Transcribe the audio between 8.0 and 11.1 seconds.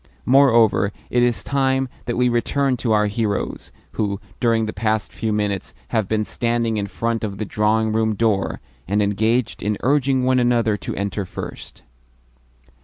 door, and engaged in urging one another to